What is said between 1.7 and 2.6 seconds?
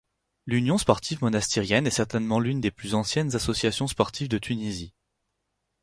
est certainement l'une